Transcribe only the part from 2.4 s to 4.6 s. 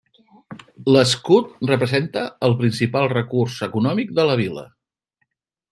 el principal recurs econòmic de la